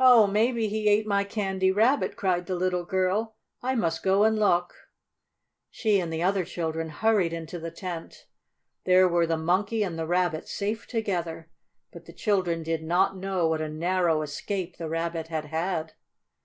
"Oh, 0.00 0.26
maybe 0.26 0.66
he 0.66 0.88
ate 0.88 1.06
my 1.06 1.22
Candy 1.22 1.70
Rabbit!" 1.70 2.16
cried 2.16 2.46
the 2.46 2.56
little 2.56 2.84
girl. 2.84 3.36
"I 3.62 3.76
must 3.76 4.02
go 4.02 4.24
and 4.24 4.36
look." 4.36 4.74
She 5.70 6.00
and 6.00 6.12
the 6.12 6.20
other 6.20 6.44
children 6.44 6.88
hurried 6.88 7.32
into 7.32 7.60
the 7.60 7.70
tent. 7.70 8.26
There 8.86 9.06
were 9.08 9.24
the 9.24 9.36
Monkey 9.38 9.84
and 9.84 9.96
the 9.96 10.04
Rabbit 10.04 10.48
safe 10.48 10.88
together. 10.88 11.48
But 11.92 12.06
the 12.06 12.12
children 12.12 12.64
did 12.64 12.82
not 12.82 13.16
know 13.16 13.46
what 13.46 13.60
a 13.60 13.68
narrow 13.68 14.22
escape 14.22 14.78
the 14.78 14.88
Rabbit 14.88 15.28
had 15.28 15.44
had. 15.44 15.92